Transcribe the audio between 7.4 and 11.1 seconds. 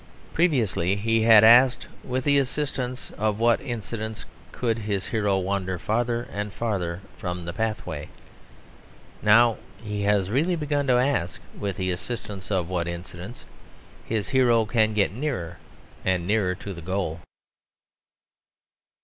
the pathway. Now he has really begun to